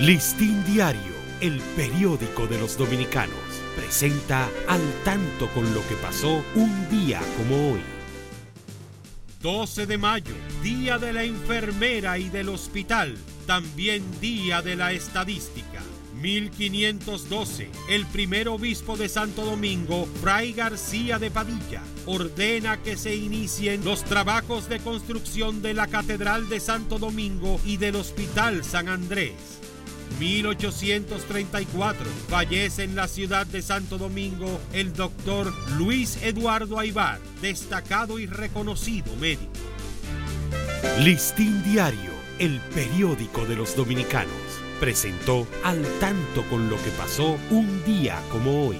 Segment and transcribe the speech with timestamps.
[0.00, 3.34] Listín Diario, el periódico de los dominicanos,
[3.74, 7.80] presenta al tanto con lo que pasó un día como hoy.
[9.40, 15.80] 12 de mayo, Día de la Enfermera y del Hospital, también Día de la Estadística.
[16.20, 23.82] 1512, el primer obispo de Santo Domingo, Fray García de Padilla, ordena que se inicien
[23.82, 29.32] los trabajos de construcción de la Catedral de Santo Domingo y del Hospital San Andrés.
[30.18, 38.26] 1834 fallece en la ciudad de Santo Domingo el doctor Luis Eduardo Aibar, destacado y
[38.26, 39.52] reconocido médico.
[41.00, 44.32] Listín Diario, el periódico de los dominicanos,
[44.80, 48.78] presentó al tanto con lo que pasó un día como hoy.